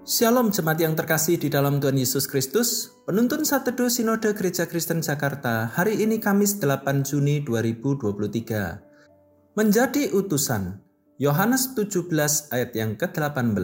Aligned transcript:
Shalom 0.00 0.48
jemaat 0.48 0.80
yang 0.80 0.96
terkasih 0.96 1.36
di 1.36 1.52
dalam 1.52 1.76
Tuhan 1.76 2.00
Yesus 2.00 2.24
Kristus. 2.24 2.88
Penuntun 3.04 3.44
Satedu 3.44 3.92
Sinode 3.92 4.32
Gereja 4.32 4.64
Kristen 4.64 5.04
Jakarta 5.04 5.68
hari 5.76 6.00
ini 6.00 6.16
Kamis 6.16 6.56
8 6.56 7.04
Juni 7.04 7.44
2023. 7.44 9.60
Menjadi 9.60 10.08
utusan. 10.16 10.80
Yohanes 11.20 11.76
17 11.76 12.08
ayat 12.48 12.72
yang 12.72 12.96
ke-18. 12.96 13.60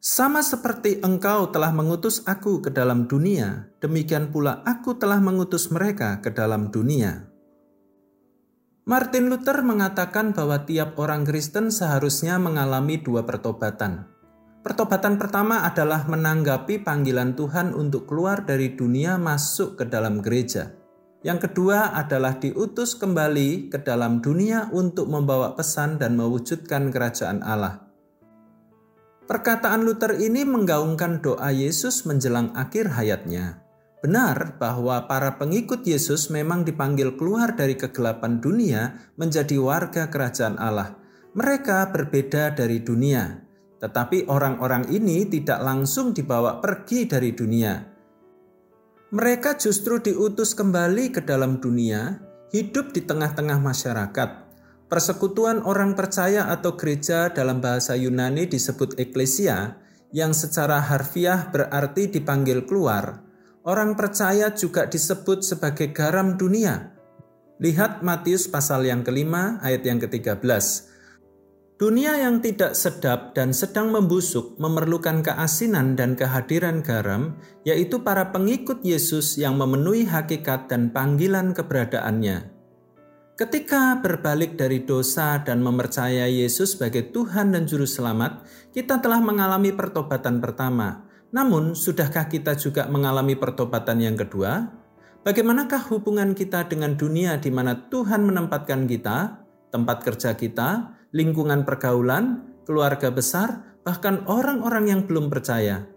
Sama 0.00 0.40
seperti 0.40 0.96
engkau 1.04 1.52
telah 1.52 1.76
mengutus 1.76 2.24
aku 2.24 2.64
ke 2.64 2.72
dalam 2.72 3.04
dunia, 3.04 3.68
demikian 3.84 4.32
pula 4.32 4.64
aku 4.64 4.96
telah 4.96 5.20
mengutus 5.20 5.68
mereka 5.68 6.24
ke 6.24 6.32
dalam 6.32 6.72
dunia. 6.72 7.36
Martin 8.86 9.26
Luther 9.26 9.66
mengatakan 9.66 10.30
bahwa 10.30 10.62
tiap 10.62 10.94
orang 11.02 11.26
Kristen 11.26 11.74
seharusnya 11.74 12.38
mengalami 12.38 13.02
dua 13.02 13.26
pertobatan. 13.26 14.06
Pertobatan 14.66 15.14
pertama 15.14 15.62
adalah 15.62 16.10
menanggapi 16.10 16.82
panggilan 16.82 17.38
Tuhan 17.38 17.70
untuk 17.70 18.10
keluar 18.10 18.42
dari 18.42 18.74
dunia 18.74 19.14
masuk 19.14 19.78
ke 19.78 19.86
dalam 19.86 20.18
gereja. 20.18 20.74
Yang 21.22 21.46
kedua 21.46 21.94
adalah 21.94 22.34
diutus 22.42 22.98
kembali 22.98 23.70
ke 23.70 23.78
dalam 23.86 24.18
dunia 24.18 24.66
untuk 24.74 25.06
membawa 25.06 25.54
pesan 25.54 26.02
dan 26.02 26.18
mewujudkan 26.18 26.90
kerajaan 26.90 27.46
Allah. 27.46 27.86
Perkataan 29.30 29.86
Luther 29.86 30.18
ini 30.18 30.42
menggaungkan 30.42 31.22
doa 31.22 31.54
Yesus 31.54 32.02
menjelang 32.02 32.50
akhir 32.58 32.90
hayatnya. 32.90 33.62
Benar 34.02 34.58
bahwa 34.58 35.06
para 35.06 35.38
pengikut 35.38 35.86
Yesus 35.86 36.26
memang 36.26 36.66
dipanggil 36.66 37.14
keluar 37.14 37.54
dari 37.54 37.78
kegelapan 37.78 38.42
dunia 38.42 38.98
menjadi 39.14 39.62
warga 39.62 40.10
kerajaan 40.10 40.58
Allah. 40.58 40.98
Mereka 41.38 41.94
berbeda 41.94 42.50
dari 42.50 42.82
dunia, 42.82 43.45
tetapi 43.86 44.26
orang-orang 44.26 44.90
ini 44.90 45.22
tidak 45.30 45.62
langsung 45.62 46.10
dibawa 46.10 46.58
pergi 46.58 47.06
dari 47.06 47.30
dunia. 47.30 47.78
Mereka 49.14 49.54
justru 49.62 50.02
diutus 50.02 50.58
kembali 50.58 51.14
ke 51.14 51.22
dalam 51.22 51.62
dunia, 51.62 52.18
hidup 52.50 52.90
di 52.90 53.06
tengah-tengah 53.06 53.62
masyarakat. 53.62 54.30
Persekutuan 54.90 55.62
orang 55.62 55.94
percaya 55.94 56.50
atau 56.50 56.74
gereja 56.74 57.30
dalam 57.30 57.62
bahasa 57.62 57.94
Yunani 57.94 58.50
disebut 58.50 58.98
eklesia, 58.98 59.78
yang 60.10 60.34
secara 60.34 60.82
harfiah 60.82 61.46
berarti 61.54 62.10
dipanggil 62.10 62.66
keluar. 62.66 63.22
Orang 63.62 63.94
percaya 63.94 64.50
juga 64.50 64.90
disebut 64.90 65.46
sebagai 65.46 65.94
garam 65.94 66.34
dunia. 66.34 66.90
Lihat 67.62 68.02
Matius 68.02 68.50
pasal 68.50 68.90
yang 68.90 69.06
kelima 69.06 69.62
ayat 69.62 69.86
yang 69.86 70.02
ke-13. 70.02 70.42
Dunia 71.76 72.16
yang 72.16 72.40
tidak 72.40 72.72
sedap 72.72 73.36
dan 73.36 73.52
sedang 73.52 73.92
membusuk 73.92 74.56
memerlukan 74.56 75.20
keasinan 75.20 75.92
dan 75.92 76.16
kehadiran 76.16 76.80
garam, 76.80 77.36
yaitu 77.68 78.00
para 78.00 78.32
pengikut 78.32 78.80
Yesus 78.80 79.36
yang 79.36 79.60
memenuhi 79.60 80.08
hakikat 80.08 80.72
dan 80.72 80.88
panggilan 80.88 81.52
keberadaannya. 81.52 82.48
Ketika 83.36 84.00
berbalik 84.00 84.56
dari 84.56 84.88
dosa 84.88 85.36
dan 85.44 85.60
mempercayai 85.60 86.40
Yesus 86.40 86.80
sebagai 86.80 87.12
Tuhan 87.12 87.52
dan 87.52 87.68
Juru 87.68 87.84
Selamat, 87.84 88.48
kita 88.72 88.96
telah 89.04 89.20
mengalami 89.20 89.68
pertobatan 89.76 90.40
pertama. 90.40 91.04
Namun, 91.28 91.76
sudahkah 91.76 92.32
kita 92.32 92.56
juga 92.56 92.88
mengalami 92.88 93.36
pertobatan 93.36 94.00
yang 94.00 94.16
kedua? 94.16 94.72
Bagaimanakah 95.28 95.92
hubungan 95.92 96.32
kita 96.32 96.72
dengan 96.72 96.96
dunia 96.96 97.36
di 97.36 97.52
mana 97.52 97.76
Tuhan 97.92 98.24
menempatkan 98.24 98.88
kita, 98.88 99.44
tempat 99.68 100.00
kerja 100.00 100.32
kita, 100.32 100.96
lingkungan 101.16 101.64
pergaulan, 101.64 102.44
keluarga 102.68 103.08
besar, 103.08 103.80
bahkan 103.80 104.20
orang-orang 104.28 104.92
yang 104.92 105.00
belum 105.08 105.32
percaya. 105.32 105.88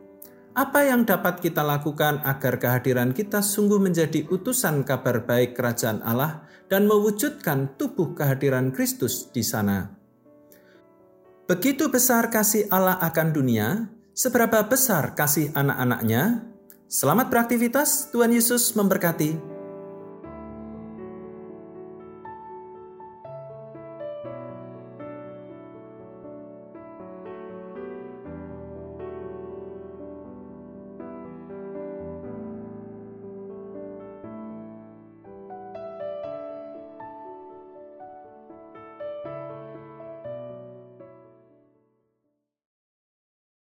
Apa 0.56 0.88
yang 0.88 1.04
dapat 1.04 1.44
kita 1.44 1.62
lakukan 1.62 2.24
agar 2.24 2.56
kehadiran 2.58 3.12
kita 3.12 3.44
sungguh 3.44 3.78
menjadi 3.78 4.26
utusan 4.32 4.88
kabar 4.88 5.28
baik 5.28 5.60
kerajaan 5.60 6.00
Allah 6.02 6.48
dan 6.72 6.88
mewujudkan 6.88 7.76
tubuh 7.76 8.16
kehadiran 8.16 8.72
Kristus 8.72 9.28
di 9.30 9.44
sana? 9.44 9.92
Begitu 11.46 11.92
besar 11.92 12.32
kasih 12.32 12.70
Allah 12.72 12.98
akan 13.02 13.28
dunia, 13.34 13.90
seberapa 14.16 14.64
besar 14.66 15.18
kasih 15.18 15.50
anak-anaknya? 15.54 16.46
Selamat 16.90 17.30
beraktivitas, 17.30 18.10
Tuhan 18.10 18.34
Yesus 18.34 18.74
memberkati. 18.74 19.49